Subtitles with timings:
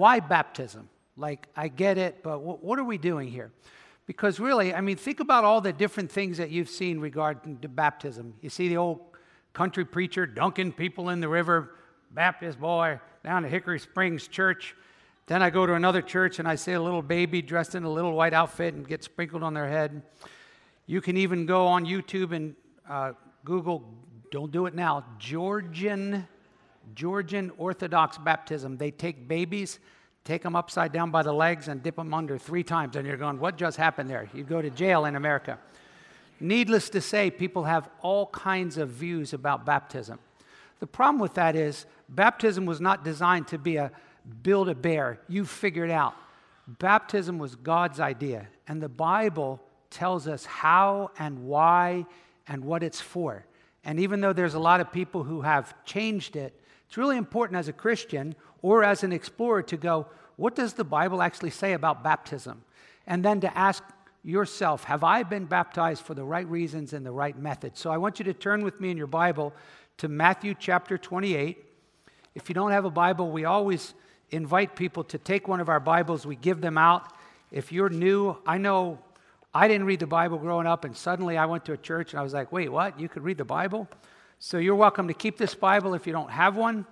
[0.00, 0.88] why baptism?
[1.14, 3.52] Like, I get it, but what are we doing here?
[4.06, 7.68] Because really, I mean, think about all the different things that you've seen regarding to
[7.68, 8.32] baptism.
[8.40, 9.00] You see the old
[9.52, 11.74] country preacher dunking people in the river,
[12.12, 14.74] Baptist boy, down at Hickory Springs Church.
[15.26, 17.90] Then I go to another church and I see a little baby dressed in a
[17.90, 20.00] little white outfit and get sprinkled on their head.
[20.86, 22.54] You can even go on YouTube and
[22.88, 23.12] uh,
[23.44, 23.84] Google,
[24.32, 26.26] don't do it now, Georgian,
[26.94, 28.76] Georgian Orthodox baptism.
[28.76, 29.78] They take babies,
[30.24, 32.96] take them upside down by the legs, and dip them under three times.
[32.96, 34.28] And you're going, what just happened there?
[34.34, 35.58] You go to jail in America.
[36.40, 40.18] Needless to say, people have all kinds of views about baptism.
[40.78, 43.92] The problem with that is, baptism was not designed to be a
[44.42, 46.14] build a bear, you figure it out.
[46.66, 49.60] Baptism was God's idea, and the Bible
[49.90, 52.06] tells us how and why
[52.46, 53.44] and what it's for.
[53.84, 56.59] And even though there's a lot of people who have changed it,
[56.90, 60.82] it's really important as a Christian or as an explorer to go, what does the
[60.82, 62.64] Bible actually say about baptism?
[63.06, 63.84] And then to ask
[64.24, 67.76] yourself, have I been baptized for the right reasons and the right method?
[67.76, 69.54] So I want you to turn with me in your Bible
[69.98, 71.64] to Matthew chapter 28.
[72.34, 73.94] If you don't have a Bible, we always
[74.32, 77.12] invite people to take one of our Bibles, we give them out.
[77.52, 78.98] If you're new, I know
[79.54, 82.18] I didn't read the Bible growing up, and suddenly I went to a church and
[82.18, 82.98] I was like, wait, what?
[82.98, 83.88] You could read the Bible?
[84.42, 86.86] So you're welcome to keep this Bible if you don't have one.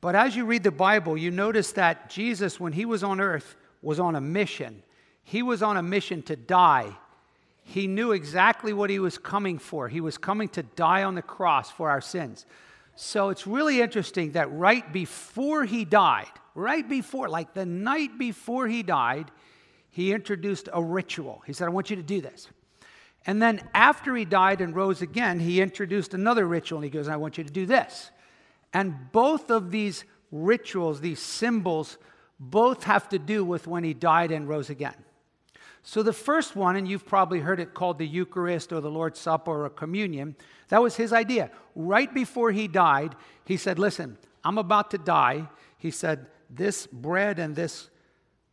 [0.00, 3.54] But as you read the Bible, you notice that Jesus, when he was on earth,
[3.82, 4.82] was on a mission.
[5.22, 6.90] He was on a mission to die.
[7.62, 9.86] He knew exactly what he was coming for.
[9.86, 12.44] He was coming to die on the cross for our sins.
[12.96, 18.66] So it's really interesting that right before he died, right before, like the night before
[18.66, 19.30] he died,
[19.90, 21.44] he introduced a ritual.
[21.46, 22.48] He said, I want you to do this.
[23.28, 26.78] And then after he died and rose again, he introduced another ritual.
[26.78, 28.10] And he goes, I want you to do this.
[28.72, 31.98] And both of these rituals, these symbols,
[32.40, 34.94] both have to do with when he died and rose again.
[35.82, 39.20] So the first one, and you've probably heard it called the Eucharist or the Lord's
[39.20, 40.34] Supper or communion,
[40.68, 41.50] that was his idea.
[41.74, 43.14] Right before he died,
[43.44, 45.48] he said, Listen, I'm about to die.
[45.76, 47.90] He said, This bread and this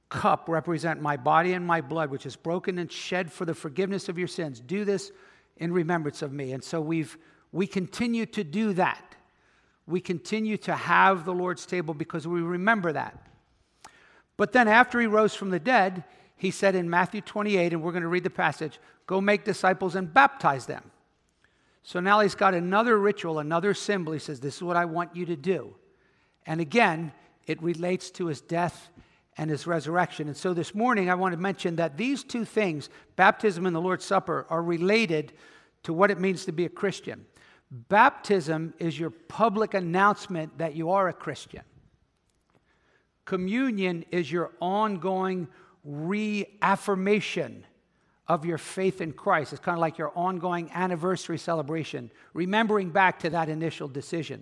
[0.09, 4.09] cup represent my body and my blood, which is broken and shed for the forgiveness
[4.09, 4.59] of your sins.
[4.59, 5.11] Do this
[5.57, 6.51] in remembrance of me.
[6.51, 7.17] And so we've,
[7.51, 9.15] we continue to do that.
[9.87, 13.27] We continue to have the Lord's table because we remember that.
[14.37, 16.03] But then after he rose from the dead,
[16.35, 19.93] he said in Matthew 28, and we're going to read the passage go make disciples
[19.93, 20.83] and baptize them.
[21.83, 24.13] So now he's got another ritual, another symbol.
[24.13, 25.75] He says, This is what I want you to do.
[26.47, 27.11] And again,
[27.45, 28.89] it relates to his death
[29.37, 30.27] and his resurrection.
[30.27, 33.81] And so this morning, I want to mention that these two things, baptism and the
[33.81, 35.33] Lord's Supper, are related
[35.83, 37.25] to what it means to be a Christian.
[37.69, 41.63] Baptism is your public announcement that you are a Christian.
[43.25, 45.47] Communion is your ongoing
[45.83, 47.65] reaffirmation
[48.27, 49.53] of your faith in Christ.
[49.53, 54.41] It's kind of like your ongoing anniversary celebration, remembering back to that initial decision.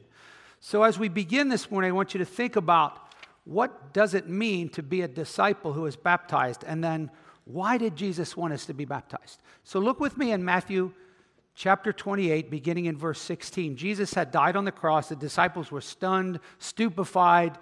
[0.59, 3.02] So as we begin this morning, I want you to think about
[3.45, 6.63] what does it mean to be a disciple who is baptized?
[6.65, 7.11] And then
[7.45, 9.41] why did Jesus want us to be baptized?
[9.63, 10.93] So look with me in Matthew
[11.55, 13.75] chapter 28, beginning in verse 16.
[13.75, 15.09] Jesus had died on the cross.
[15.09, 17.57] The disciples were stunned, stupefied,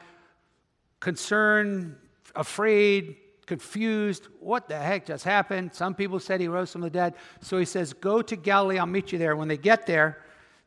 [0.99, 1.95] concerned,
[2.35, 3.17] afraid,
[3.47, 4.27] confused.
[4.39, 5.73] What the heck just happened?
[5.73, 7.15] Some people said he rose from the dead.
[7.41, 9.35] So he says, Go to Galilee, I'll meet you there.
[9.35, 10.21] When they get there,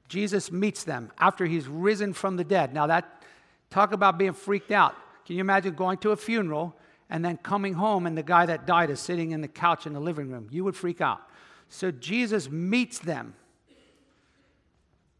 [0.08, 2.74] Jesus meets them after he's risen from the dead.
[2.74, 3.22] Now, that
[3.70, 4.94] talk about being freaked out.
[5.26, 6.76] Can you imagine going to a funeral
[7.10, 9.92] and then coming home and the guy that died is sitting in the couch in
[9.92, 10.48] the living room?
[10.50, 11.20] You would freak out.
[11.68, 13.34] So Jesus meets them.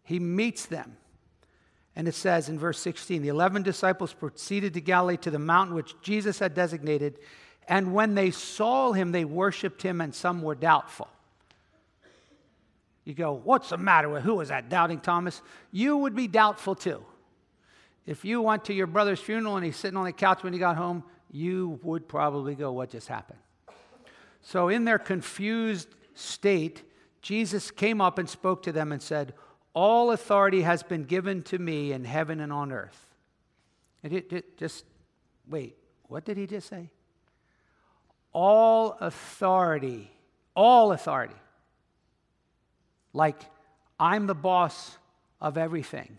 [0.05, 0.97] He meets them.
[1.97, 5.75] And it says in verse 16 the 11 disciples proceeded to Galilee to the mountain
[5.75, 7.19] which Jesus had designated.
[7.69, 11.09] And when they saw him, they worshiped him, and some were doubtful.
[13.05, 15.41] You go, What's the matter with who was that, doubting Thomas?
[15.71, 17.03] You would be doubtful too.
[18.07, 20.59] If you went to your brother's funeral and he's sitting on the couch when he
[20.59, 23.39] got home, you would probably go, What just happened?
[24.43, 26.83] So, in their confused state,
[27.23, 29.33] Jesus came up and spoke to them and said,
[29.73, 33.07] All authority has been given to me in heaven and on earth.
[34.03, 34.85] And it, it just,
[35.49, 35.77] wait,
[36.09, 36.91] what did he just say?
[38.33, 40.11] All authority,
[40.55, 41.35] all authority.
[43.15, 43.41] Like,
[43.99, 44.99] I'm the boss
[45.41, 46.19] of everything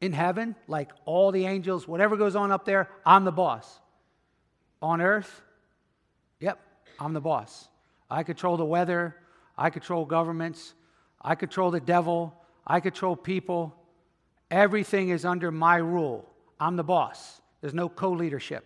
[0.00, 3.80] in heaven, like all the angels, whatever goes on up there, I'm the boss.
[4.80, 5.42] On earth,
[6.38, 6.58] yep,
[6.98, 7.68] I'm the boss.
[8.10, 9.16] I control the weather,
[9.56, 10.74] I control governments,
[11.20, 12.34] I control the devil,
[12.66, 13.76] I control people.
[14.50, 16.28] Everything is under my rule.
[16.58, 17.40] I'm the boss.
[17.60, 18.64] There's no co leadership.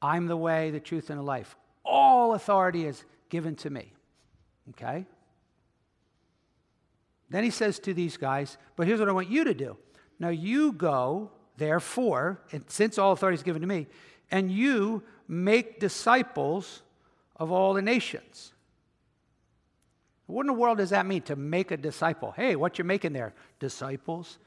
[0.00, 1.56] I'm the way, the truth, and the life.
[1.84, 3.92] All authority is given to me.
[4.70, 5.06] Okay?
[7.30, 9.76] Then he says to these guys, But here's what I want you to do.
[10.18, 13.86] Now you go, therefore, and since all authority is given to me,
[14.30, 16.82] and you make disciples
[17.36, 18.52] of all the nations.
[20.26, 22.32] What in the world does that mean to make a disciple?
[22.32, 23.34] Hey, what you making there?
[23.58, 24.38] Disciples?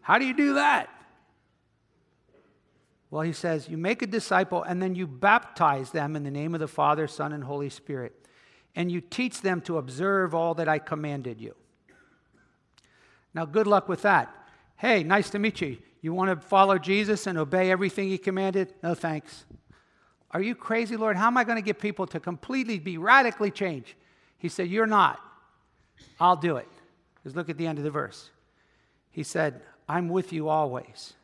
[0.00, 0.88] How do you do that?
[3.10, 6.54] Well, he says, you make a disciple and then you baptize them in the name
[6.54, 8.14] of the Father, Son, and Holy Spirit.
[8.74, 11.54] And you teach them to observe all that I commanded you.
[13.32, 14.34] Now, good luck with that.
[14.78, 15.76] Hey, nice to meet you.
[16.00, 18.72] You want to follow Jesus and obey everything he commanded?
[18.82, 19.44] No, thanks.
[20.30, 21.16] Are you crazy, Lord?
[21.16, 23.94] How am I going to get people to completely be radically changed?
[24.38, 25.20] He said, You're not.
[26.20, 26.68] I'll do it.
[27.24, 28.30] Just look at the end of the verse.
[29.10, 31.14] He said, I'm with you always.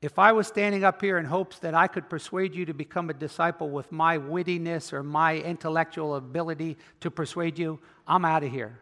[0.00, 3.08] If I was standing up here in hopes that I could persuade you to become
[3.08, 8.50] a disciple with my wittiness or my intellectual ability to persuade you, I'm out of
[8.50, 8.80] here.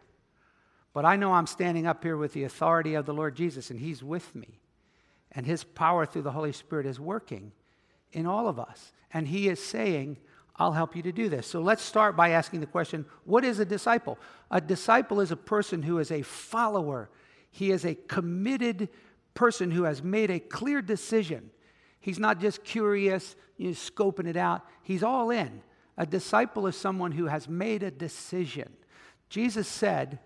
[0.93, 3.79] But I know I'm standing up here with the authority of the Lord Jesus, and
[3.79, 4.61] He's with me.
[5.33, 7.53] And His power through the Holy Spirit is working
[8.13, 8.93] in all of us.
[9.13, 10.19] And He is saying,
[10.61, 11.47] I'll help you to do this.
[11.47, 14.19] So let's start by asking the question what is a disciple?
[14.51, 17.09] A disciple is a person who is a follower,
[17.51, 18.89] he is a committed
[19.33, 21.51] person who has made a clear decision.
[21.99, 25.63] He's not just curious, you know, scoping it out, he's all in.
[25.97, 28.71] A disciple is someone who has made a decision.
[29.29, 30.19] Jesus said,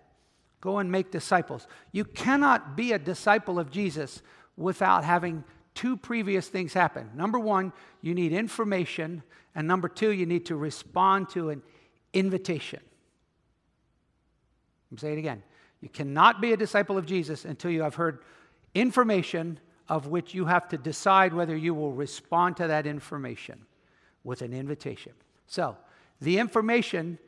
[0.65, 1.69] Go and make disciples.
[1.93, 4.23] You cannot be a disciple of Jesus
[4.57, 5.45] without having
[5.75, 7.11] two previous things happen.
[7.15, 7.71] Number one,
[8.01, 9.23] you need information.
[9.55, 11.61] And number two, you need to respond to an
[12.15, 12.81] invitation.
[14.91, 15.43] I'm saying it again.
[15.83, 18.21] You cannot be a disciple of Jesus until you have heard
[18.75, 19.61] information
[19.91, 23.67] of which you have to decide whether you will respond to that information
[24.23, 25.13] with an invitation.
[25.47, 25.77] So,
[26.23, 27.19] the information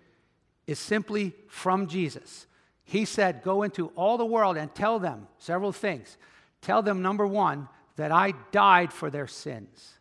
[0.66, 2.46] is simply from Jesus.
[2.86, 6.16] He said, Go into all the world and tell them several things.
[6.62, 9.92] Tell them, number one, that I died for their sins.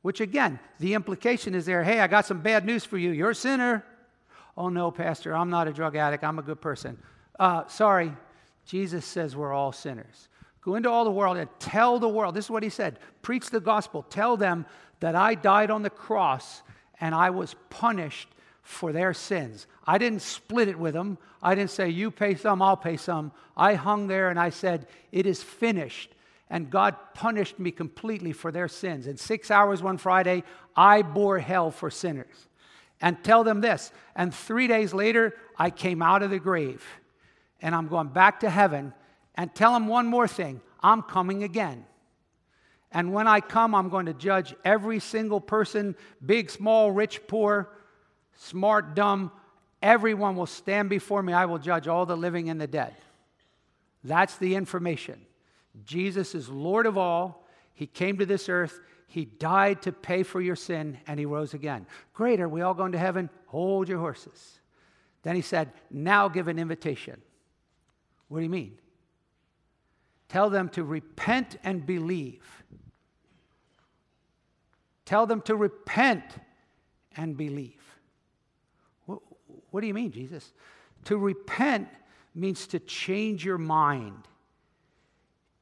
[0.00, 3.10] Which again, the implication is there hey, I got some bad news for you.
[3.10, 3.84] You're a sinner.
[4.56, 6.24] Oh, no, Pastor, I'm not a drug addict.
[6.24, 6.98] I'm a good person.
[7.38, 8.12] Uh, sorry,
[8.64, 10.28] Jesus says we're all sinners.
[10.62, 12.34] Go into all the world and tell the world.
[12.34, 14.02] This is what he said preach the gospel.
[14.02, 14.66] Tell them
[15.00, 16.62] that I died on the cross
[17.00, 18.28] and I was punished
[18.66, 19.66] for their sins.
[19.86, 21.18] I didn't split it with them.
[21.40, 23.30] I didn't say, You pay some, I'll pay some.
[23.56, 26.10] I hung there and I said, It is finished
[26.50, 29.06] and God punished me completely for their sins.
[29.06, 30.42] In six hours one Friday,
[30.76, 32.48] I bore hell for sinners.
[33.00, 33.92] And tell them this.
[34.14, 36.84] And three days later, I came out of the grave
[37.60, 38.92] and I'm going back to heaven.
[39.34, 41.84] And tell them one more thing I'm coming again.
[42.90, 47.68] And when I come, I'm going to judge every single person big, small, rich, poor,
[48.36, 49.30] smart, dumb.
[49.82, 51.32] Everyone will stand before me.
[51.32, 52.94] I will judge all the living and the dead.
[54.04, 55.20] That's the information.
[55.84, 57.46] Jesus is Lord of all.
[57.74, 58.80] He came to this earth.
[59.06, 61.86] He died to pay for your sin, and he rose again.
[62.14, 63.30] Great, are we all going to heaven?
[63.46, 64.60] Hold your horses.
[65.22, 67.20] Then he said, Now give an invitation.
[68.28, 68.78] What do you mean?
[70.28, 72.64] Tell them to repent and believe.
[75.04, 76.24] Tell them to repent
[77.16, 77.85] and believe.
[79.70, 80.52] What, do you mean, Jesus?
[81.04, 81.88] To repent
[82.34, 84.26] means to change your mind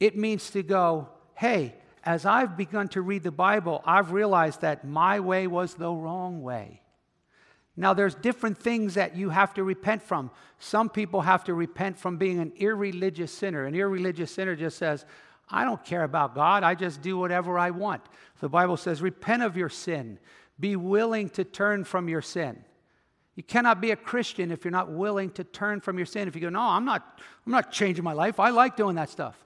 [0.05, 4.87] it means to go, hey, as I've begun to read the Bible, I've realized that
[4.87, 6.83] my way was the wrong way.
[7.77, 10.31] Now, there's different things that you have to repent from.
[10.59, 13.65] Some people have to repent from being an irreligious sinner.
[13.65, 15.05] An irreligious sinner just says,
[15.49, 18.03] I don't care about God, I just do whatever I want.
[18.41, 20.19] The Bible says, repent of your sin,
[20.61, 22.65] be willing to turn from your sin.
[23.37, 26.29] You cannot be a Christian if you're not willing to turn from your sin.
[26.29, 29.11] If you go, no, I'm not, I'm not changing my life, I like doing that
[29.11, 29.45] stuff.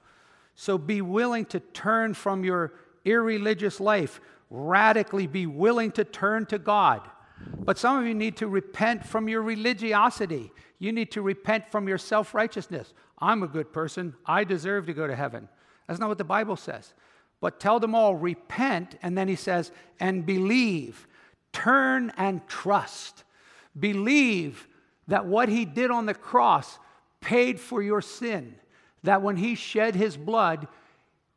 [0.55, 2.73] So be willing to turn from your
[3.05, 4.19] irreligious life,
[4.49, 7.01] radically be willing to turn to God.
[7.57, 10.51] But some of you need to repent from your religiosity.
[10.77, 12.93] You need to repent from your self righteousness.
[13.19, 14.15] I'm a good person.
[14.25, 15.47] I deserve to go to heaven.
[15.87, 16.93] That's not what the Bible says.
[17.41, 18.97] But tell them all, repent.
[19.01, 21.07] And then he says, and believe.
[21.53, 23.23] Turn and trust.
[23.79, 24.67] Believe
[25.07, 26.77] that what he did on the cross
[27.21, 28.55] paid for your sin
[29.03, 30.67] that when he shed his blood,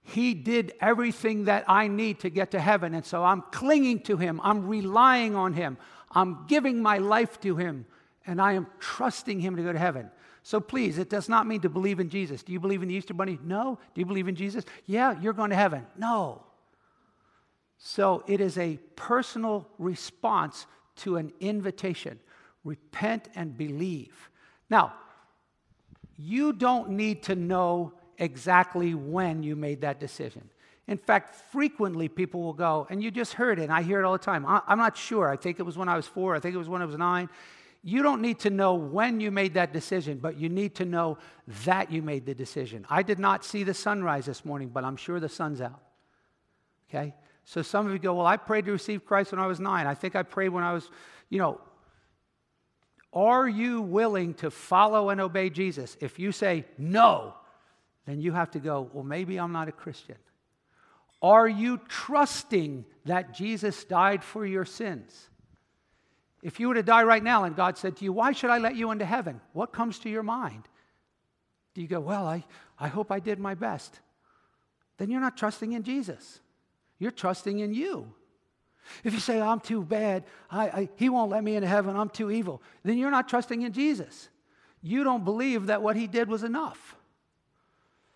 [0.02, 2.94] he did everything that I need to get to heaven.
[2.94, 5.78] And so I'm clinging to him, I'm relying on him,
[6.10, 7.86] I'm giving my life to him,
[8.26, 10.10] and I am trusting him to go to heaven.
[10.42, 12.42] So please, it does not mean to believe in Jesus.
[12.42, 13.38] Do you believe in the Easter Bunny?
[13.44, 13.78] No.
[13.94, 14.64] Do you believe in Jesus?
[14.86, 15.86] Yeah, you're going to heaven.
[15.96, 16.42] No.
[17.78, 22.18] So it is a personal response to an invitation
[22.64, 24.30] repent and believe.
[24.70, 24.94] Now,
[26.16, 30.48] you don't need to know exactly when you made that decision.
[30.88, 34.04] In fact, frequently people will go, and you just heard it, and I hear it
[34.04, 34.44] all the time.
[34.46, 35.28] I'm not sure.
[35.28, 36.96] I think it was when I was four, I think it was when I was
[36.96, 37.28] nine.
[37.84, 41.18] You don't need to know when you made that decision, but you need to know
[41.64, 42.86] that you made the decision.
[42.88, 45.80] I did not see the sunrise this morning, but I'm sure the sun's out.
[46.88, 47.14] Okay?
[47.44, 49.88] So some of you go, Well, I prayed to receive Christ when I was nine.
[49.88, 50.90] I think I prayed when I was,
[51.28, 51.60] you know.
[53.12, 55.96] Are you willing to follow and obey Jesus?
[56.00, 57.34] If you say no,
[58.06, 60.16] then you have to go, Well, maybe I'm not a Christian.
[61.20, 65.28] Are you trusting that Jesus died for your sins?
[66.42, 68.58] If you were to die right now and God said to you, Why should I
[68.58, 69.40] let you into heaven?
[69.52, 70.66] What comes to your mind?
[71.74, 72.44] Do you go, Well, I,
[72.78, 74.00] I hope I did my best?
[74.96, 76.40] Then you're not trusting in Jesus.
[76.98, 78.14] You're trusting in you.
[79.04, 82.08] If you say, I'm too bad, I, I, he won't let me into heaven, I'm
[82.08, 84.28] too evil, then you're not trusting in Jesus.
[84.82, 86.96] You don't believe that what he did was enough.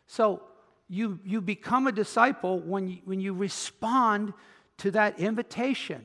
[0.06, 0.42] So
[0.88, 4.32] you, you become a disciple when you, when you respond
[4.78, 6.04] to that invitation.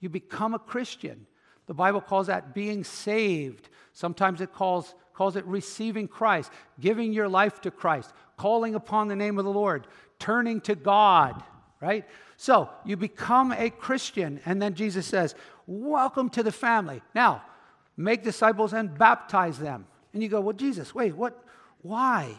[0.00, 1.26] You become a Christian.
[1.66, 3.68] The Bible calls that being saved.
[3.92, 9.16] Sometimes it calls, calls it receiving Christ, giving your life to Christ, calling upon the
[9.16, 9.86] name of the Lord,
[10.18, 11.42] turning to God,
[11.80, 12.06] right?
[12.36, 15.34] So you become a Christian, and then Jesus says,
[15.66, 17.02] Welcome to the family.
[17.14, 17.42] Now,
[17.96, 19.86] make disciples and baptize them.
[20.12, 21.44] And you go, Well, Jesus, wait, what?
[21.82, 22.34] Why?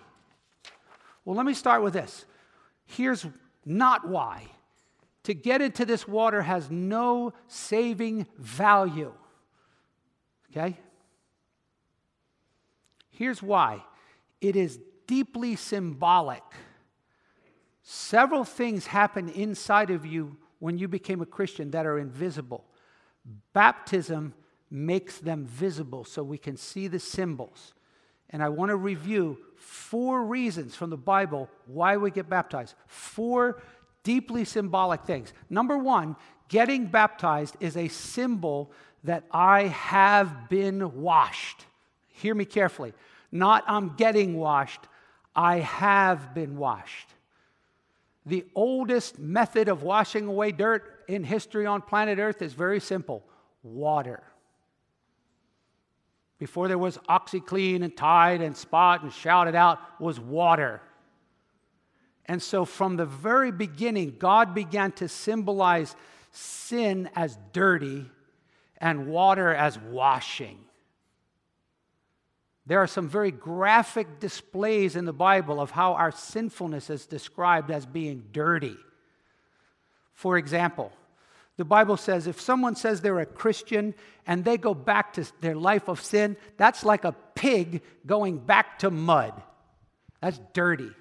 [1.25, 2.25] Well, let me start with this.
[2.85, 3.25] Here's
[3.65, 4.47] not why.
[5.23, 9.13] To get into this water has no saving value.
[10.51, 10.77] Okay?
[13.11, 13.83] Here's why
[14.41, 16.43] it is deeply symbolic.
[17.91, 22.63] Several things happen inside of you when you became a Christian that are invisible.
[23.51, 24.35] Baptism
[24.69, 27.73] makes them visible so we can see the symbols.
[28.29, 32.75] And I want to review four reasons from the Bible why we get baptized.
[32.85, 33.59] Four
[34.03, 35.33] deeply symbolic things.
[35.49, 36.15] Number one,
[36.47, 38.71] getting baptized is a symbol
[39.03, 41.65] that I have been washed.
[42.09, 42.93] Hear me carefully.
[43.31, 44.81] Not I'm getting washed,
[45.35, 47.15] I have been washed.
[48.25, 53.23] The oldest method of washing away dirt in history on planet Earth is very simple
[53.63, 54.23] water
[56.39, 60.81] before there was OxiClean and Tide and Spot and shouted Out, was water.
[62.25, 65.95] And so from the very beginning, God began to symbolize
[66.31, 68.05] sin as dirty
[68.77, 70.57] and water as washing.
[72.69, 77.71] There are some very graphic displays in the Bible of how our sinfulness is described
[77.71, 78.77] as being dirty.
[80.13, 80.91] For example,
[81.57, 83.95] the Bible says if someone says they're a Christian
[84.27, 88.77] and they go back to their life of sin, that's like a pig going back
[88.79, 89.33] to mud.
[90.21, 90.91] That's dirty.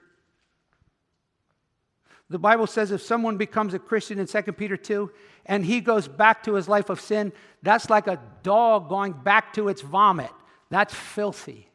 [2.30, 5.10] The Bible says if someone becomes a Christian in 2 Peter 2
[5.44, 7.30] and he goes back to his life of sin,
[7.62, 10.30] that's like a dog going back to its vomit.
[10.70, 11.68] That's filthy.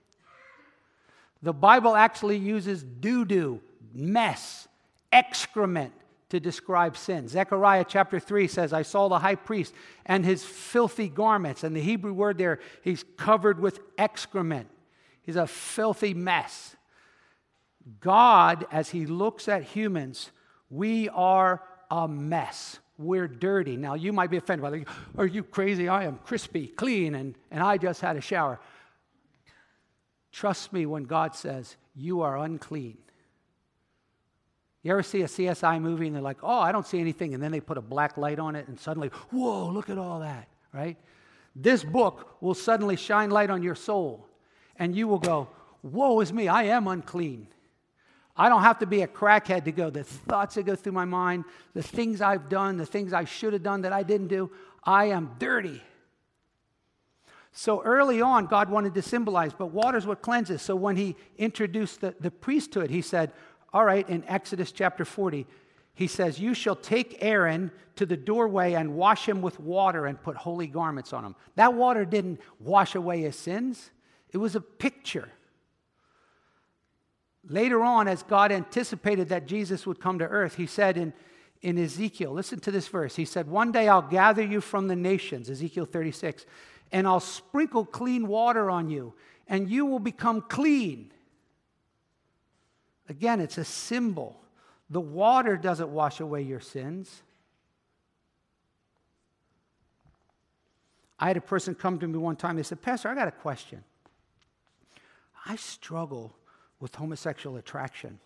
[1.41, 3.59] The Bible actually uses doo doo,
[3.93, 4.67] mess,
[5.11, 5.93] excrement
[6.29, 7.27] to describe sin.
[7.27, 9.73] Zechariah chapter 3 says, I saw the high priest
[10.05, 11.63] and his filthy garments.
[11.63, 14.67] And the Hebrew word there, he's covered with excrement.
[15.21, 16.75] He's a filthy mess.
[17.99, 20.31] God, as he looks at humans,
[20.69, 22.79] we are a mess.
[22.97, 23.77] We're dirty.
[23.77, 24.87] Now, you might be offended by that.
[25.17, 25.87] Are you crazy?
[25.87, 28.59] I am crispy, clean, and, and I just had a shower.
[30.33, 32.97] Trust me when God says, You are unclean.
[34.81, 37.41] You ever see a CSI movie and they're like, oh, I don't see anything, and
[37.41, 40.49] then they put a black light on it, and suddenly, whoa, look at all that,
[40.73, 40.97] right?
[41.55, 44.27] This book will suddenly shine light on your soul,
[44.75, 45.47] and you will go,
[45.83, 47.47] woe is me, I am unclean.
[48.35, 51.05] I don't have to be a crackhead to go, the thoughts that go through my
[51.05, 54.51] mind, the things I've done, the things I should have done that I didn't do,
[54.83, 55.81] I am dirty.
[57.53, 60.61] So early on, God wanted to symbolize, but water's what cleanses.
[60.61, 63.31] So when he introduced the, the priesthood, he said,
[63.71, 65.45] all right, in Exodus chapter 40,
[65.93, 70.21] he says, You shall take Aaron to the doorway and wash him with water and
[70.21, 71.35] put holy garments on him.
[71.55, 73.91] That water didn't wash away his sins,
[74.31, 75.29] it was a picture.
[77.47, 81.11] Later on, as God anticipated that Jesus would come to earth, he said in,
[81.61, 83.17] in Ezekiel, listen to this verse.
[83.17, 86.45] He said, One day I'll gather you from the nations, Ezekiel 36,
[86.93, 89.13] and I'll sprinkle clean water on you,
[89.47, 91.11] and you will become clean.
[93.09, 94.39] Again, it's a symbol.
[94.91, 97.23] The water doesn't wash away your sins.
[101.19, 102.57] I had a person come to me one time.
[102.57, 103.83] They said, Pastor, I got a question.
[105.45, 106.35] I struggle
[106.79, 108.19] with homosexual attraction.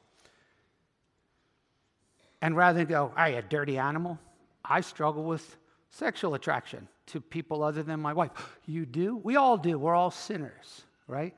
[2.42, 4.20] And rather than go, are you a dirty animal?
[4.64, 5.56] I struggle with
[5.90, 8.32] sexual attraction to people other than my wife.
[8.66, 9.18] You do?
[9.18, 9.78] We all do.
[9.80, 11.36] We're all sinners, right?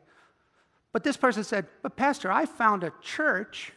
[0.91, 3.71] But this person said, But, Pastor, I found a church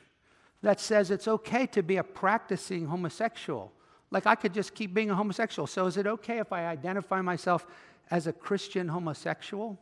[0.62, 3.72] that says it's okay to be a practicing homosexual.
[4.10, 5.66] Like I could just keep being a homosexual.
[5.66, 7.66] So, is it okay if I identify myself
[8.10, 9.78] as a Christian homosexual?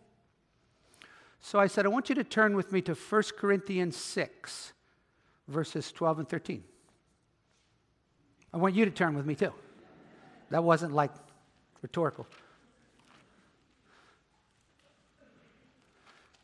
[1.40, 4.72] So I said, I want you to turn with me to 1 Corinthians 6,
[5.48, 6.62] verses 12 and 13.
[8.52, 9.52] I want you to turn with me too.
[10.50, 11.12] That wasn't like
[11.82, 12.26] rhetorical.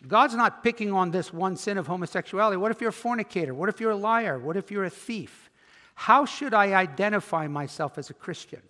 [0.06, 2.56] God's not picking on this one sin of homosexuality.
[2.56, 3.54] What if you're a fornicator?
[3.54, 4.38] What if you're a liar?
[4.38, 5.50] What if you're a thief?
[5.94, 8.62] How should I identify myself as a Christian?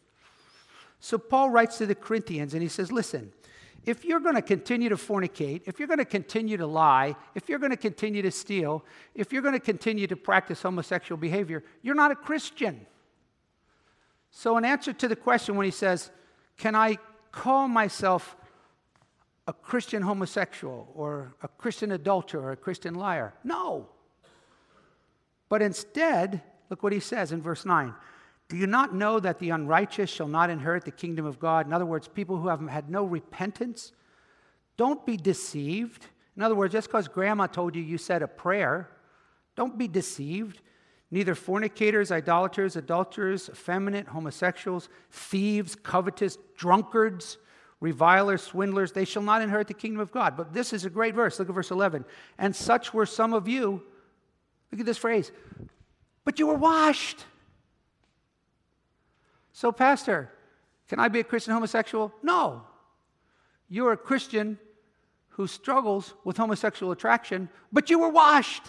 [1.01, 3.33] So Paul writes to the Corinthians and he says, Listen,
[3.85, 7.49] if you're going to continue to fornicate, if you're going to continue to lie, if
[7.49, 11.63] you're going to continue to steal, if you're going to continue to practice homosexual behavior,
[11.83, 12.87] you're not a Christian.
[14.31, 16.11] So, in answer to the question, when he says,
[16.57, 16.99] Can I
[17.33, 18.37] call myself
[19.47, 23.35] a Christian homosexual or a Christian adulterer or a Christian liar?
[23.45, 23.89] No.
[25.49, 27.95] But instead, look what he says in verse 9.
[28.49, 31.67] Do you not know that the unrighteous shall not inherit the kingdom of God?
[31.67, 33.93] In other words, people who have had no repentance.
[34.77, 36.07] Don't be deceived.
[36.37, 38.89] In other words, just because grandma told you you said a prayer,
[39.57, 40.61] don't be deceived.
[41.11, 47.39] Neither fornicators, idolaters, adulterers, effeminate, homosexuals, thieves, covetous, drunkards,
[47.81, 50.37] revilers, swindlers, they shall not inherit the kingdom of God.
[50.37, 51.39] But this is a great verse.
[51.39, 52.05] Look at verse 11.
[52.39, 53.83] And such were some of you.
[54.73, 55.31] Look at this phrase.
[56.25, 57.25] But you were washed.
[59.53, 60.31] So, Pastor,
[60.89, 62.13] can I be a Christian homosexual?
[62.23, 62.63] No.
[63.69, 64.59] You're a Christian
[65.31, 68.63] who struggles with homosexual attraction, but you were washed.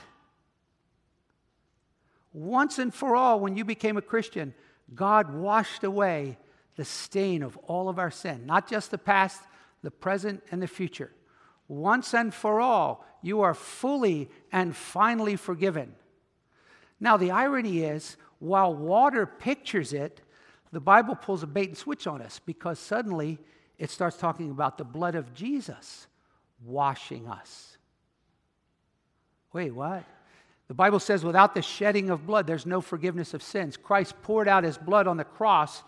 [2.33, 4.53] Once and for all, when you became a Christian,
[4.93, 6.37] God washed away
[6.75, 9.41] the stain of all of our sin, not just the past,
[9.81, 11.11] the present, and the future.
[11.67, 15.93] Once and for all, you are fully and finally forgiven.
[16.99, 20.21] Now, the irony is, while water pictures it,
[20.71, 23.39] the Bible pulls a bait and switch on us because suddenly
[23.77, 26.07] it starts talking about the blood of Jesus
[26.63, 27.77] washing us.
[29.53, 30.03] Wait, what?
[30.67, 33.77] The Bible says, without the shedding of blood, there's no forgiveness of sins.
[33.77, 35.83] Christ poured out his blood on the cross,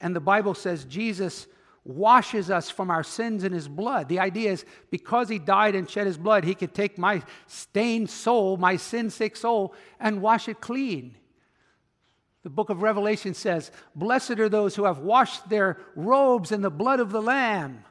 [0.00, 1.48] and the Bible says Jesus
[1.84, 4.08] washes us from our sins in his blood.
[4.08, 8.10] The idea is because he died and shed his blood, he could take my stained
[8.10, 11.16] soul, my sin sick soul, and wash it clean.
[12.42, 16.70] The book of Revelation says, Blessed are those who have washed their robes in the
[16.70, 17.84] blood of the Lamb.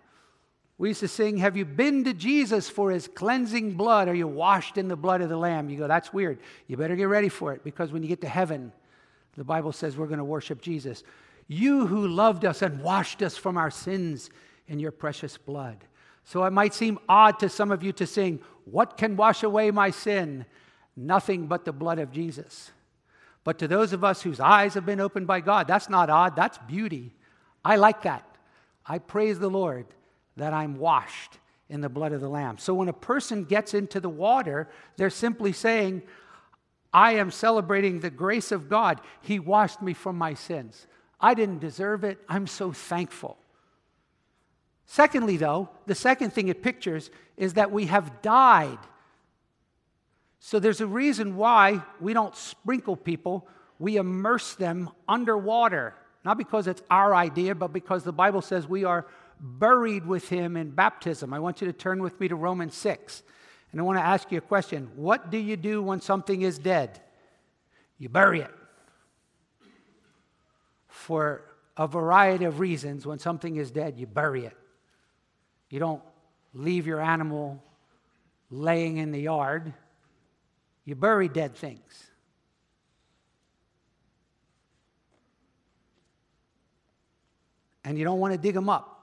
[0.80, 4.08] We used to sing, Have you been to Jesus for his cleansing blood?
[4.08, 5.70] Are you washed in the blood of the Lamb?
[5.70, 6.40] You go, That's weird.
[6.68, 8.72] You better get ready for it because when you get to heaven,
[9.36, 11.04] the Bible says we're going to worship Jesus.
[11.48, 14.30] You who loved us and washed us from our sins
[14.68, 15.78] in your precious blood.
[16.24, 19.72] So it might seem odd to some of you to sing, What can wash away
[19.72, 20.46] my sin?
[20.96, 22.72] Nothing but the blood of Jesus.
[23.44, 26.38] But to those of us whose eyes have been opened by God, that's not odd,
[26.38, 27.14] that's beauty.
[27.66, 28.26] I like that.
[28.86, 29.86] I praise the Lord
[30.40, 31.38] that I'm washed
[31.70, 32.58] in the blood of the Lamb.
[32.58, 36.02] So when a person gets into the water, they're simply saying,
[36.92, 39.00] I am celebrating the grace of God.
[39.22, 40.88] He washed me from my sins.
[41.22, 42.18] I didn't deserve it.
[42.28, 43.38] I'm so thankful.
[44.86, 48.80] Secondly, though, the second thing it pictures is that we have died
[50.40, 53.48] so there's a reason why we don't sprinkle people,
[53.78, 55.94] we immerse them underwater.
[56.24, 59.06] Not because it's our idea, but because the Bible says we are
[59.40, 61.34] buried with him in baptism.
[61.34, 63.24] I want you to turn with me to Romans 6.
[63.72, 64.90] And I want to ask you a question.
[64.96, 67.00] What do you do when something is dead?
[67.98, 68.52] You bury it.
[70.88, 71.44] For
[71.78, 74.58] a variety of reasons, when something is dead, you bury it.
[75.70, 76.02] You don't
[76.54, 77.64] leave your animal
[78.50, 79.74] laying in the yard.
[80.84, 82.06] You bury dead things.
[87.86, 88.99] And you don't want to dig them up.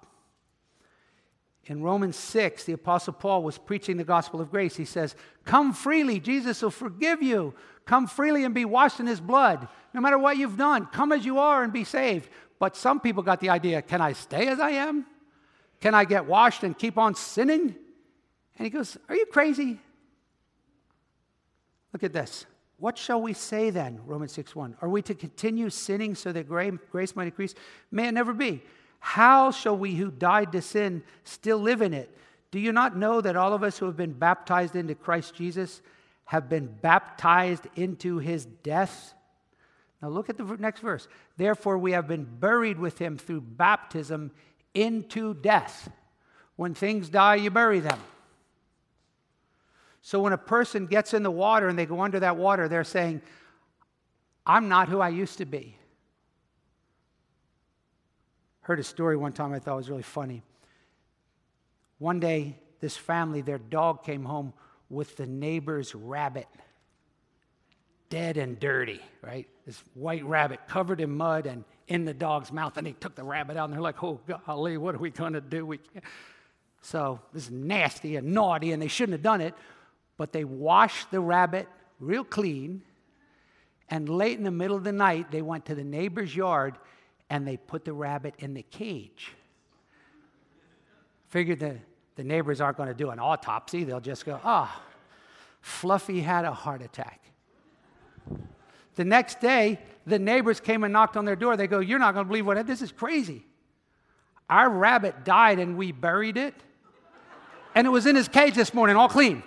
[1.69, 4.77] In Romans 6, the Apostle Paul was preaching the gospel of grace.
[4.77, 7.55] He says, Come freely, Jesus will forgive you.
[7.85, 9.67] Come freely and be washed in his blood.
[9.93, 12.29] No matter what you've done, come as you are and be saved.
[12.61, 15.07] But some people got the idea can I stay as I am?
[15.81, 17.75] Can I get washed and keep on sinning?
[18.57, 19.81] And he goes, Are you crazy?
[21.93, 22.47] Look at this.
[22.79, 24.01] What shall we say then?
[24.07, 24.77] Romans 6 1.
[24.83, 27.55] Are we to continue sinning so that grace might increase?
[27.91, 28.63] May it never be.
[28.99, 32.17] How shall we who died to sin still live in it?
[32.51, 35.83] Do you not know that all of us who have been baptized into Christ Jesus
[36.25, 39.15] have been baptized into his death?
[40.01, 41.09] Now look at the next verse.
[41.37, 44.31] Therefore, we have been buried with him through baptism
[44.75, 45.91] into death.
[46.57, 47.99] When things die, you bury them.
[50.03, 52.85] So when a person gets in the water and they go under that water, they're
[52.85, 53.23] saying,
[54.47, 55.76] I'm not who I used to be.
[58.67, 60.43] Heard a story one time I thought was really funny.
[61.99, 64.53] One day, this family, their dog came home
[64.91, 66.49] with the neighbor's rabbit,
[68.11, 69.47] dead and dirty, right?
[69.65, 72.77] This white rabbit covered in mud and in the dog's mouth.
[72.77, 75.33] And they took the rabbit out and they're like, oh, golly, what are we going
[75.35, 75.65] to do?
[75.65, 76.05] We can't.
[76.83, 79.55] So this is nasty and naughty, and they shouldn't have done it
[80.17, 81.69] but they washed the rabbit
[82.01, 82.83] real clean.
[83.89, 86.77] And late in the middle of the night, they went to the neighbor's yard
[87.29, 89.33] and they put the rabbit in the cage.
[91.29, 91.77] Figured the,
[92.15, 93.85] the neighbors aren't going to do an autopsy.
[93.85, 94.83] They'll just go, ah, oh,
[95.61, 97.21] Fluffy had a heart attack.
[98.95, 101.57] The next day, the neighbors came and knocked on their door.
[101.57, 103.45] They go, You're not going to believe what this is crazy.
[104.49, 106.55] Our rabbit died and we buried it.
[107.75, 109.43] And it was in his cage this morning, all clean.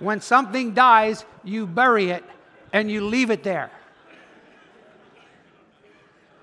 [0.00, 2.24] When something dies, you bury it
[2.72, 3.70] and you leave it there.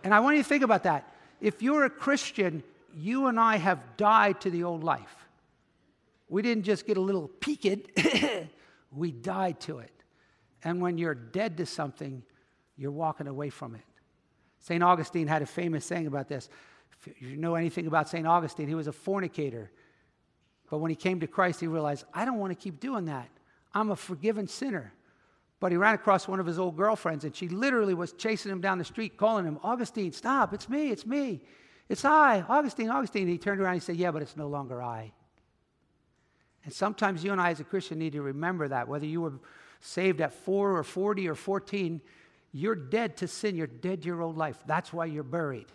[0.03, 1.13] And I want you to think about that.
[1.41, 2.63] If you're a Christian,
[2.95, 5.27] you and I have died to the old life.
[6.29, 7.91] We didn't just get a little peaked,
[8.91, 9.91] we died to it.
[10.63, 12.23] And when you're dead to something,
[12.75, 13.81] you're walking away from it.
[14.59, 14.83] St.
[14.83, 16.49] Augustine had a famous saying about this.
[17.05, 18.25] If you know anything about St.
[18.25, 19.71] Augustine, he was a fornicator.
[20.69, 23.29] But when he came to Christ, he realized, I don't want to keep doing that.
[23.73, 24.93] I'm a forgiven sinner.
[25.59, 28.61] But he ran across one of his old girlfriends, and she literally was chasing him
[28.61, 31.41] down the street, calling him, Augustine, stop, it's me, it's me.
[31.89, 33.23] It's I, Augustine, Augustine.
[33.23, 35.13] And he turned around and he said, Yeah, but it's no longer I.
[36.63, 38.87] And sometimes you and I, as a Christian, need to remember that.
[38.87, 39.33] Whether you were
[39.79, 42.01] saved at four or 40 or 14,
[42.51, 43.55] you're dead to sin.
[43.55, 44.57] You're dead to your old life.
[44.65, 45.67] That's why you're buried.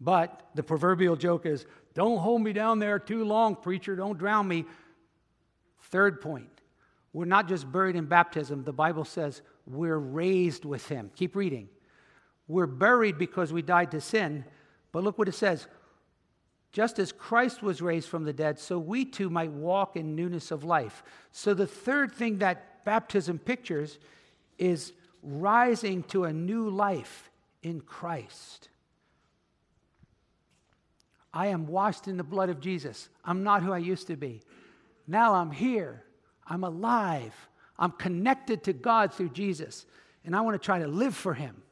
[0.00, 3.96] But the proverbial joke is don't hold me down there too long, preacher.
[3.96, 4.66] Don't drown me.
[5.84, 6.53] Third point
[7.14, 11.10] we're not just buried in baptism, the Bible says we're raised with him.
[11.14, 11.68] Keep reading.
[12.48, 14.44] We're buried because we died to sin,
[14.90, 15.68] but look what it says.
[16.72, 20.50] Just as Christ was raised from the dead, so we too might walk in newness
[20.50, 21.04] of life.
[21.30, 23.98] So the third thing that baptism pictures
[24.58, 27.30] is rising to a new life
[27.62, 28.68] in Christ.
[31.32, 33.08] I am washed in the blood of Jesus.
[33.24, 34.42] I'm not who I used to be.
[35.06, 36.03] Now I'm here
[36.46, 37.34] I'm alive.
[37.78, 39.86] I'm connected to God through Jesus,
[40.24, 41.62] and I want to try to live for Him.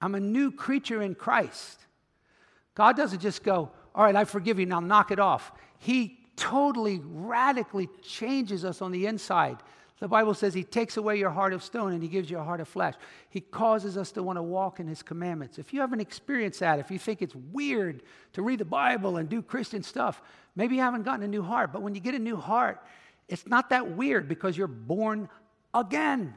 [0.00, 1.80] I'm a new creature in Christ.
[2.74, 5.52] God doesn't just go, All right, I forgive you, now knock it off.
[5.78, 9.56] He totally, radically changes us on the inside.
[9.98, 12.44] The Bible says He takes away your heart of stone and He gives you a
[12.44, 12.94] heart of flesh.
[13.30, 15.58] He causes us to want to walk in His commandments.
[15.58, 18.02] If you haven't experienced that, if you think it's weird
[18.34, 20.20] to read the Bible and do Christian stuff,
[20.54, 21.72] maybe you haven't gotten a new heart.
[21.72, 22.82] But when you get a new heart,
[23.28, 25.28] it's not that weird because you're born
[25.72, 26.34] again.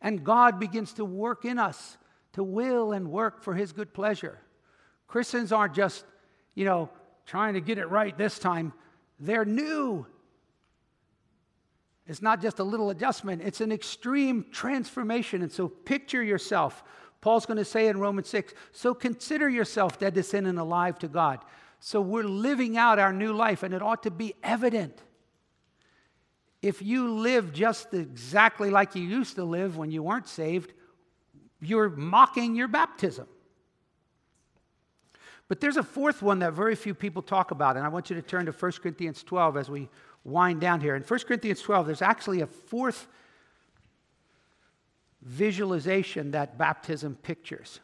[0.00, 1.96] And God begins to work in us
[2.32, 4.38] to will and work for His good pleasure.
[5.06, 6.04] Christians aren't just,
[6.54, 6.90] you know,
[7.24, 8.72] trying to get it right this time,
[9.20, 10.06] they're new
[12.08, 15.42] it's not just a little adjustment, it's an extreme transformation.
[15.42, 16.82] And so picture yourself.
[17.20, 20.98] Paul's going to say in Romans 6 so consider yourself dead to sin and alive
[21.00, 21.40] to God.
[21.80, 25.00] So we're living out our new life, and it ought to be evident.
[26.60, 30.72] If you live just exactly like you used to live when you weren't saved,
[31.60, 33.28] you're mocking your baptism.
[35.46, 38.16] But there's a fourth one that very few people talk about, and I want you
[38.16, 39.88] to turn to 1 Corinthians 12 as we
[40.28, 40.94] wind down here.
[40.94, 43.08] In 1 Corinthians 12, there's actually a fourth
[45.22, 47.80] visualization that baptism pictures.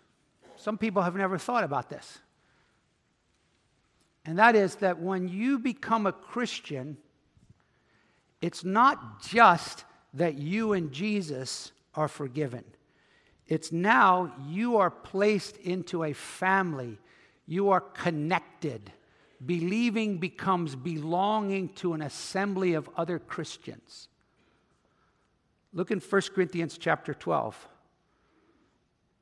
[0.57, 2.19] Some people have never thought about this.
[4.25, 6.97] And that is that when you become a Christian,
[8.41, 12.65] it's not just that you and Jesus are forgiven.
[13.47, 16.99] It's now you are placed into a family.
[17.47, 18.91] You are connected.
[19.45, 24.09] Believing becomes belonging to an assembly of other Christians.
[25.73, 27.69] Look in 1 Corinthians chapter 12.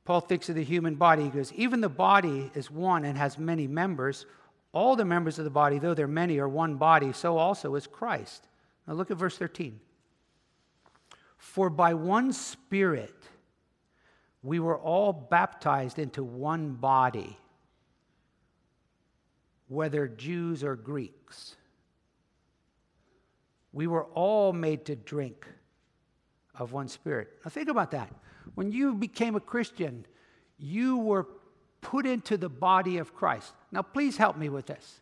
[0.05, 1.23] Paul thinks of the human body.
[1.23, 4.25] He goes, Even the body is one and has many members.
[4.71, 7.87] All the members of the body, though they're many, are one body, so also is
[7.87, 8.47] Christ.
[8.87, 9.79] Now look at verse 13.
[11.37, 13.15] For by one Spirit
[14.41, 17.37] we were all baptized into one body,
[19.67, 21.55] whether Jews or Greeks.
[23.71, 25.47] We were all made to drink
[26.55, 27.29] of one Spirit.
[27.43, 28.09] Now think about that.
[28.55, 30.05] When you became a Christian,
[30.57, 31.27] you were
[31.81, 33.53] put into the body of Christ.
[33.71, 34.99] Now, please help me with this.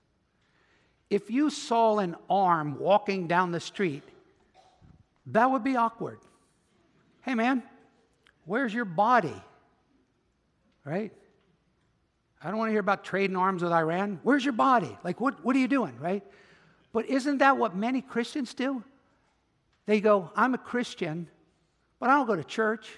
[1.09, 4.03] If you saw an arm walking down the street,
[5.27, 6.19] that would be awkward.
[7.21, 7.63] Hey, man,
[8.45, 9.35] where's your body?
[10.83, 11.13] Right?
[12.43, 14.19] I don't want to hear about trading arms with Iran.
[14.23, 14.97] Where's your body?
[15.03, 16.23] Like, what, what are you doing, right?
[16.91, 18.83] But isn't that what many Christians do?
[19.85, 21.27] They go, I'm a Christian,
[21.99, 22.89] but I don't go to church.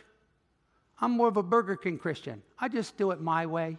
[1.00, 2.42] I'm more of a Burger King Christian.
[2.58, 3.78] I just do it my way.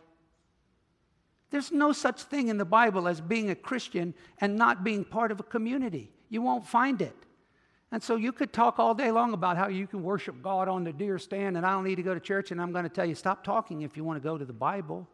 [1.50, 5.30] There's no such thing in the Bible as being a Christian and not being part
[5.30, 6.10] of a community.
[6.28, 7.16] You won't find it.
[7.92, 10.82] And so you could talk all day long about how you can worship God on
[10.82, 12.50] the deer stand and I don't need to go to church.
[12.50, 14.52] And I'm going to tell you, stop talking if you want to go to the
[14.52, 15.08] Bible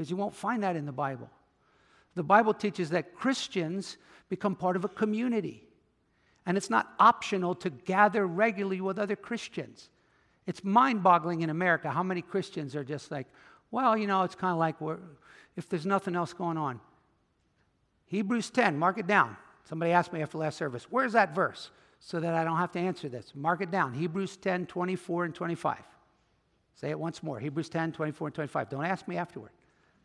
[0.00, 1.28] because you won't find that in the Bible.
[2.14, 3.98] The Bible teaches that Christians
[4.30, 5.68] become part of a community.
[6.46, 9.90] And it's not optional to gather regularly with other Christians.
[10.46, 13.26] It's mind boggling in America how many Christians are just like,
[13.70, 14.76] well, you know, it's kind of like
[15.54, 16.80] if there's nothing else going on.
[18.06, 19.36] Hebrews 10, mark it down.
[19.68, 21.70] Somebody asked me after last service, where's that verse?
[21.98, 23.32] So that I don't have to answer this.
[23.34, 23.92] Mark it down.
[23.92, 25.76] Hebrews 10, 24 and 25.
[26.74, 27.38] Say it once more.
[27.38, 28.70] Hebrews 10, 24 and 25.
[28.70, 29.50] Don't ask me afterward.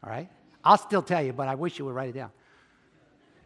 [0.03, 0.29] All right?
[0.63, 2.31] I'll still tell you, but I wish you would write it down.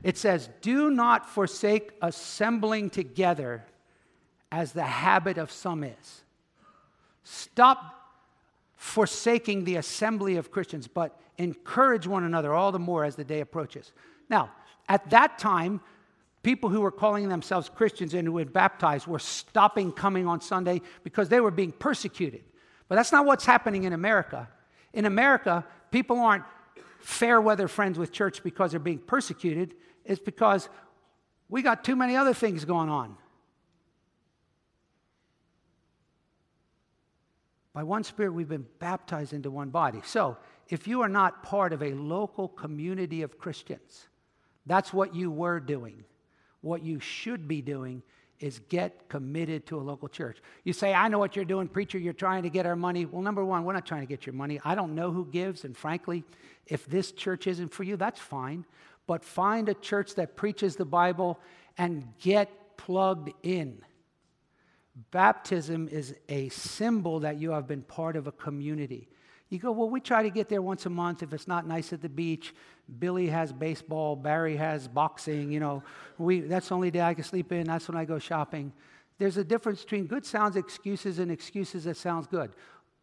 [0.04, 3.66] It says, Do not forsake assembling together
[4.52, 6.24] as the habit of some is
[7.24, 7.96] Stop
[8.76, 13.42] forsaking the assembly of Christians, but encourage one another all the more as the day
[13.42, 13.92] approaches.
[14.30, 14.52] Now,
[14.88, 15.82] at that time,
[16.42, 20.82] people who were calling themselves Christians and who had baptized were stopping coming on Sunday
[21.04, 22.44] because they were being persecuted.
[22.88, 24.50] But that's not what's happening in America.
[24.94, 26.44] In America, people aren't
[27.00, 29.76] fair weather friends with church because they're being persecuted.
[30.06, 30.70] It's because
[31.48, 33.16] we got too many other things going on.
[37.74, 40.02] By one Spirit, we've been baptized into one body.
[40.04, 44.08] So, if you are not part of a local community of Christians,
[44.66, 46.04] that's what you were doing.
[46.62, 48.04] What you should be doing
[48.40, 50.38] is get committed to a local church.
[50.64, 53.06] You say, I know what you're doing, preacher, you're trying to get our money.
[53.06, 54.60] Well, number one, we're not trying to get your money.
[54.64, 56.24] I don't know who gives, and frankly,
[56.66, 58.66] if this church isn't for you, that's fine.
[59.08, 61.40] But find a church that preaches the Bible
[61.78, 63.82] and get plugged in.
[65.12, 69.10] Baptism is a symbol that you have been part of a community.
[69.50, 71.24] You go, well, we try to get there once a month.
[71.24, 72.54] If it's not nice at the beach,
[73.00, 75.52] Billy has baseball, Barry has boxing.
[75.52, 75.84] You know,
[76.20, 77.66] we, that's the only day I can sleep in.
[77.66, 78.72] That's when I go shopping.
[79.18, 82.52] There's a difference between good sounds excuses and excuses that sounds good.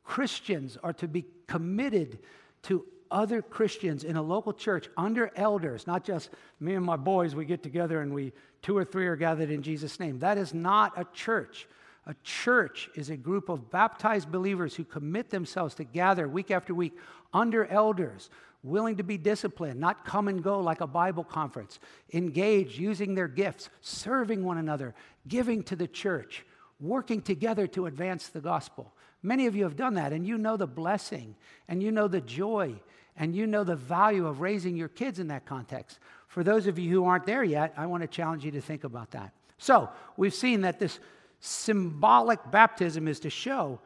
[0.04, 2.20] Christians are to be committed
[2.62, 6.30] to other Christians in a local church under elders, not just
[6.61, 8.32] me and my boys, we get together and we,
[8.62, 10.18] two or three are gathered in Jesus' name.
[10.20, 11.68] That is not a church.
[12.06, 16.72] A church is a group of baptized believers who commit themselves to gather week after
[16.72, 16.96] week
[17.34, 18.30] under elders,
[18.62, 21.80] willing to be disciplined, not come and go like a Bible conference,
[22.12, 24.94] engaged, using their gifts, serving one another,
[25.26, 26.44] giving to the church,
[26.80, 28.92] working together to advance the gospel.
[29.22, 31.34] Many of you have done that, and you know the blessing,
[31.68, 32.74] and you know the joy,
[33.16, 35.98] and you know the value of raising your kids in that context.
[36.28, 38.84] For those of you who aren't there yet, I want to challenge you to think
[38.84, 39.32] about that.
[39.58, 41.00] So, we've seen that this
[41.40, 43.81] symbolic baptism is to show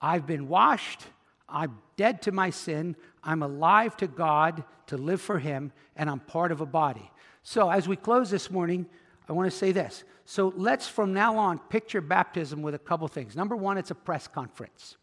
[0.00, 1.02] I've been washed,
[1.48, 6.20] I'm dead to my sin, I'm alive to God to live for Him, and I'm
[6.20, 7.10] part of a body.
[7.42, 8.86] So, as we close this morning,
[9.28, 10.04] I want to say this.
[10.24, 13.36] So, let's from now on picture baptism with a couple things.
[13.36, 14.96] Number one, it's a press conference.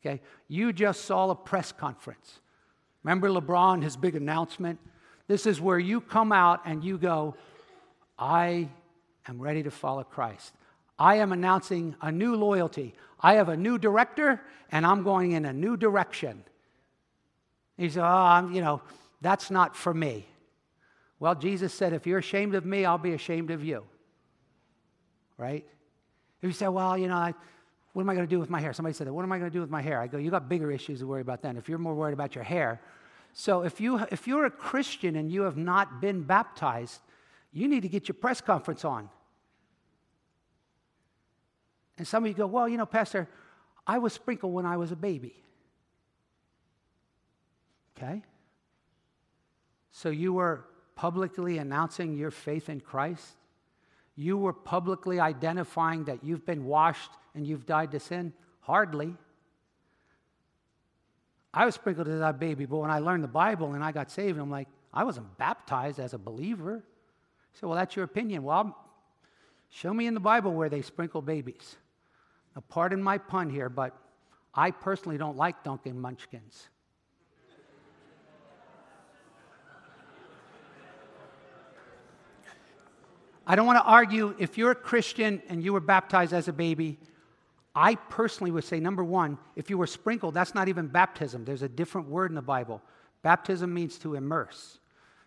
[0.00, 0.20] Okay?
[0.46, 2.40] You just saw a press conference.
[3.02, 4.78] Remember LeBron, his big announcement?
[5.26, 7.34] This is where you come out and you go,
[8.18, 8.68] I
[9.28, 10.52] am ready to follow Christ.
[10.98, 12.94] I am announcing a new loyalty.
[13.20, 16.44] I have a new director, and I'm going in a new direction.
[17.76, 18.82] He said, Oh, I'm, you know,
[19.20, 20.26] that's not for me.
[21.20, 23.84] Well, Jesus said, If you're ashamed of me, I'll be ashamed of you.
[25.36, 25.64] Right?
[26.42, 27.34] If you say, Well, you know, I,
[27.92, 28.72] what am I going to do with my hair?
[28.72, 29.12] Somebody said that.
[29.12, 30.00] What am I going to do with my hair?
[30.00, 31.56] I go, You got bigger issues to worry about then.
[31.56, 32.80] If you're more worried about your hair.
[33.32, 37.00] So if, you, if you're a Christian and you have not been baptized,
[37.52, 39.08] you need to get your press conference on.
[41.98, 43.28] And some of you go, well, you know, Pastor,
[43.86, 45.34] I was sprinkled when I was a baby.
[47.96, 48.22] Okay?
[49.90, 53.36] So you were publicly announcing your faith in Christ?
[54.14, 58.32] You were publicly identifying that you've been washed and you've died to sin?
[58.60, 59.14] Hardly.
[61.52, 64.10] I was sprinkled as a baby, but when I learned the Bible and I got
[64.10, 66.84] saved, I'm like, I wasn't baptized as a believer.
[67.54, 68.44] So, well, that's your opinion.
[68.44, 68.76] Well,
[69.70, 71.76] show me in the Bible where they sprinkle babies.
[72.54, 73.96] Now, pardon my pun here, but
[74.54, 76.68] I personally don't like Dunkin' Munchkins.
[83.46, 86.52] I don't want to argue if you're a Christian and you were baptized as a
[86.52, 86.98] baby.
[87.74, 91.46] I personally would say, number one, if you were sprinkled, that's not even baptism.
[91.46, 92.82] There's a different word in the Bible.
[93.22, 94.80] Baptism means to immerse.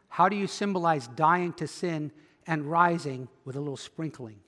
[0.07, 2.11] How do you symbolize dying to sin
[2.45, 4.39] and rising with a little sprinkling?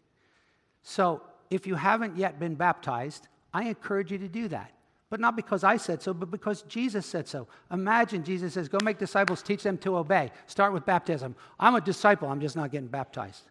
[0.83, 1.21] So,
[1.53, 4.71] if you haven't yet been baptized, I encourage you to do that.
[5.09, 7.47] But not because I said so, but because Jesus said so.
[7.71, 10.31] Imagine Jesus says, Go make disciples, teach them to obey.
[10.47, 11.35] Start with baptism.
[11.59, 13.43] I'm a disciple, I'm just not getting baptized.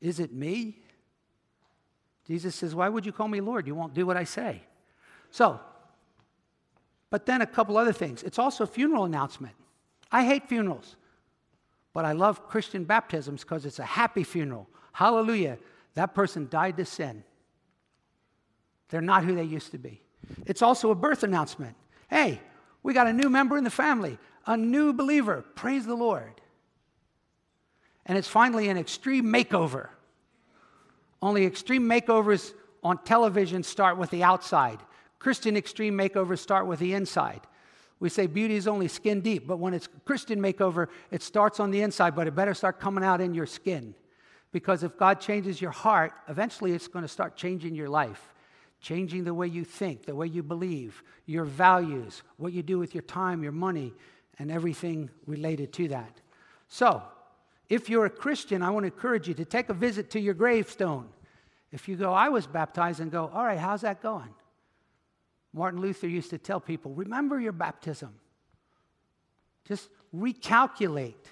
[0.00, 0.78] Is it me?
[2.28, 3.66] Jesus says, Why would you call me Lord?
[3.66, 4.62] You won't do what I say.
[5.32, 5.58] So,
[7.10, 8.22] but then a couple other things.
[8.22, 9.56] It's also a funeral announcement.
[10.12, 10.94] I hate funerals,
[11.92, 14.68] but I love Christian baptisms because it's a happy funeral.
[14.92, 15.58] Hallelujah.
[15.96, 17.24] That person died to sin.
[18.90, 20.02] They're not who they used to be.
[20.44, 21.74] It's also a birth announcement.
[22.08, 22.40] Hey,
[22.82, 25.44] we got a new member in the family, a new believer.
[25.54, 26.40] Praise the Lord.
[28.04, 29.88] And it's finally an extreme makeover.
[31.22, 32.52] Only extreme makeovers
[32.84, 34.78] on television start with the outside.
[35.18, 37.40] Christian extreme makeovers start with the inside.
[38.00, 41.70] We say beauty is only skin deep, but when it's Christian makeover, it starts on
[41.70, 43.94] the inside, but it better start coming out in your skin.
[44.56, 48.32] Because if God changes your heart, eventually it's going to start changing your life,
[48.80, 52.94] changing the way you think, the way you believe, your values, what you do with
[52.94, 53.92] your time, your money,
[54.38, 56.22] and everything related to that.
[56.68, 57.02] So,
[57.68, 60.32] if you're a Christian, I want to encourage you to take a visit to your
[60.32, 61.10] gravestone.
[61.70, 64.34] If you go, I was baptized, and go, all right, how's that going?
[65.52, 68.14] Martin Luther used to tell people, remember your baptism.
[69.68, 71.26] Just recalculate,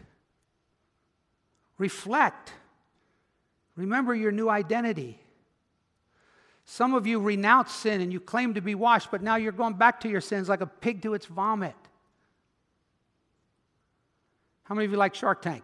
[1.79, 2.53] reflect,
[3.77, 5.21] remember your new identity.
[6.65, 9.75] Some of you renounce sin and you claim to be washed, but now you're going
[9.75, 11.75] back to your sins like a pig to its vomit.
[14.65, 15.63] How many of you like Shark Tank?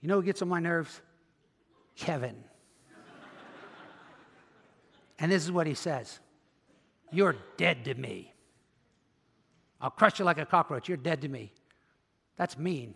[0.00, 1.00] You know who gets on my nerves?
[1.96, 2.36] Kevin.
[5.18, 6.18] and this is what he says
[7.10, 8.32] You're dead to me.
[9.80, 10.88] I'll crush you like a cockroach.
[10.88, 11.52] You're dead to me.
[12.36, 12.94] That's mean,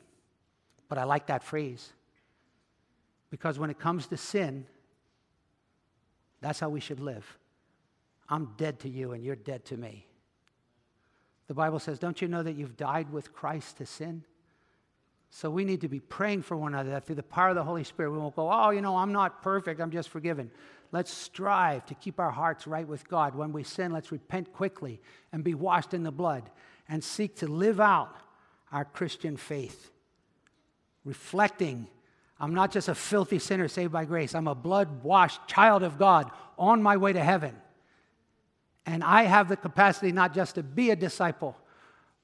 [0.89, 1.93] but I like that phrase.
[3.31, 4.67] Because when it comes to sin,
[6.41, 7.39] that's how we should live.
[8.29, 10.07] I'm dead to you and you're dead to me.
[11.47, 14.25] The Bible says, Don't you know that you've died with Christ to sin?
[15.31, 17.65] So we need to be praying for one another that through the power of the
[17.65, 20.51] Holy Spirit, we won't go, oh, you know, I'm not perfect, I'm just forgiven.
[20.91, 23.35] Let's strive to keep our hearts right with God.
[23.35, 25.01] When we sin, let's repent quickly
[25.33, 26.51] and be washed in the blood
[26.89, 28.17] and seek to live out
[28.73, 29.91] our Christian faith.
[31.05, 31.89] Reflecting,
[32.41, 35.99] I'm not just a filthy sinner saved by grace, I'm a blood washed child of
[35.99, 37.55] God on my way to heaven.
[38.87, 41.57] And I have the capacity not just to be a disciple,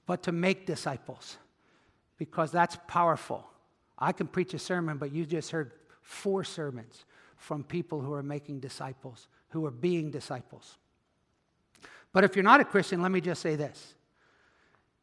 [0.07, 1.37] but to make disciples
[2.17, 3.47] because that's powerful.
[3.99, 5.73] I can preach a sermon, but you just heard
[6.03, 7.05] four sermons
[7.37, 10.79] from people who are making disciples, who are being disciples.
[12.13, 13.95] But if you're not a Christian, let me just say this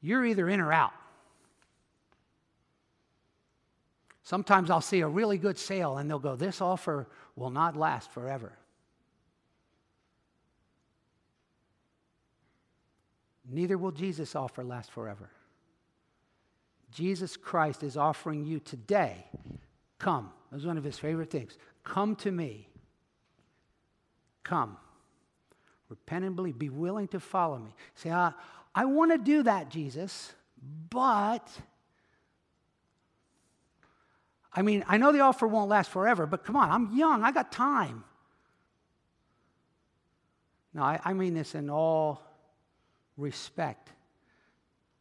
[0.01, 0.93] you're either in or out.
[4.23, 8.11] Sometimes I'll see a really good sale and they'll go, This offer will not last
[8.11, 8.53] forever.
[13.49, 15.29] Neither will Jesus' offer last forever.
[16.91, 19.25] Jesus Christ is offering you today
[19.99, 20.31] come.
[20.49, 21.57] That was one of his favorite things.
[21.83, 22.67] Come to me.
[24.43, 24.77] Come.
[25.89, 26.57] Repent and believe.
[26.57, 27.73] Be willing to follow me.
[27.95, 30.33] Say, I want to do that, Jesus,
[30.89, 31.47] but.
[34.53, 37.31] I mean, I know the offer won't last forever, but come on, I'm young, I
[37.31, 38.03] got time.
[40.73, 42.21] No, I, I mean this in all
[43.17, 43.89] respect.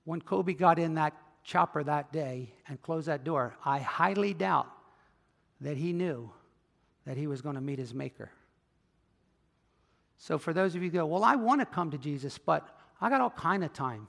[0.05, 4.69] When Kobe got in that chopper that day and closed that door, I highly doubt
[5.61, 6.31] that he knew
[7.07, 8.31] that he was going to meet his maker.
[10.19, 12.77] So for those of you who go, well, I want to come to Jesus, but
[13.01, 14.07] I got all kind of time.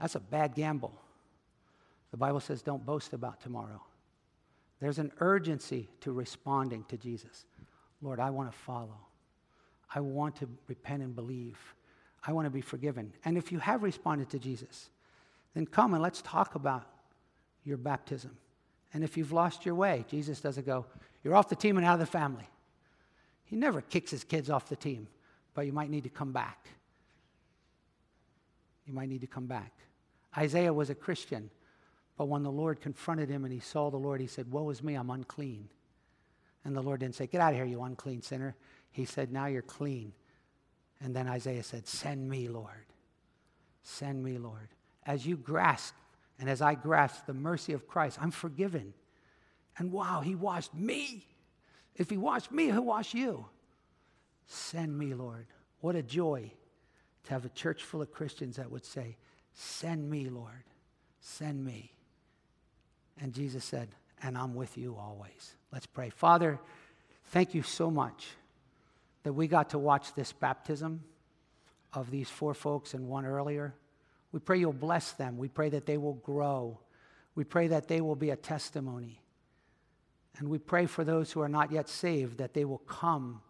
[0.00, 0.92] That's a bad gamble.
[2.10, 3.82] The Bible says don't boast about tomorrow.
[4.80, 7.44] There's an urgency to responding to Jesus.
[8.00, 8.98] Lord, I want to follow.
[9.94, 11.58] I want to repent and believe.
[12.24, 13.12] I want to be forgiven.
[13.24, 14.90] And if you have responded to Jesus,
[15.54, 16.84] then come and let's talk about
[17.64, 18.36] your baptism.
[18.94, 20.86] And if you've lost your way, Jesus doesn't go,
[21.22, 22.48] You're off the team and out of the family.
[23.44, 25.08] He never kicks his kids off the team,
[25.54, 26.68] but you might need to come back.
[28.86, 29.72] You might need to come back.
[30.36, 31.50] Isaiah was a Christian,
[32.18, 34.82] but when the Lord confronted him and he saw the Lord, he said, Woe is
[34.82, 35.68] me, I'm unclean.
[36.64, 38.56] And the Lord didn't say, Get out of here, you unclean sinner.
[38.90, 40.12] He said, Now you're clean.
[41.00, 42.86] And then Isaiah said, Send me, Lord.
[43.84, 44.68] Send me, Lord.
[45.06, 45.94] As you grasp
[46.40, 48.94] and as I grasp the mercy of Christ, I'm forgiven.
[49.78, 51.24] And wow, he washed me.
[51.94, 53.46] If he washed me, he'll wash you.
[54.46, 55.46] Send me, Lord.
[55.80, 56.50] What a joy
[57.24, 59.16] to have a church full of Christians that would say,
[59.54, 60.64] Send me, Lord.
[61.20, 61.92] Send me.
[63.20, 63.88] And Jesus said,
[64.22, 65.54] And I'm with you always.
[65.72, 66.10] Let's pray.
[66.10, 66.58] Father,
[67.26, 68.26] thank you so much
[69.22, 71.02] that we got to watch this baptism
[71.92, 73.74] of these four folks and one earlier.
[74.32, 75.38] We pray you'll bless them.
[75.38, 76.78] We pray that they will grow.
[77.34, 79.20] We pray that they will be a testimony.
[80.38, 83.40] And we pray for those who are not yet saved that they will come,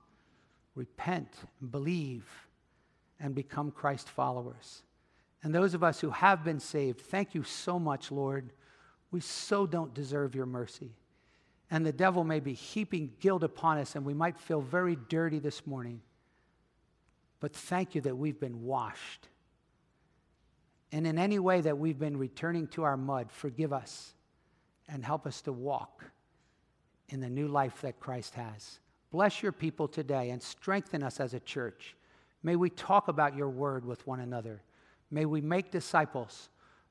[0.75, 1.29] repent,
[1.61, 2.27] and believe,
[3.21, 4.83] and become Christ followers.
[5.43, 8.53] And those of us who have been saved, thank you so much, Lord.
[9.11, 10.91] We so don't deserve your mercy.
[11.71, 15.39] And the devil may be heaping guilt upon us, and we might feel very dirty
[15.39, 16.01] this morning.
[17.41, 19.29] But thank you that we've been washed.
[20.91, 24.15] And in any way that we've been returning to our mud, forgive us
[24.89, 26.05] and help us to walk
[27.11, 28.81] in the new life that Christ has.
[29.11, 31.95] Bless your people today and strengthen us as a church.
[32.43, 34.63] May we talk about your word with one another.
[35.11, 36.49] May we make disciples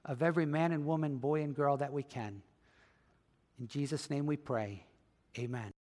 [0.07, 2.41] of every man and woman, boy and girl that we can.
[3.59, 4.85] In Jesus' name we pray.
[5.37, 5.76] Amen.